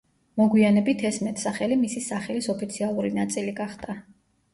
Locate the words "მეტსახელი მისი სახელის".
1.27-2.47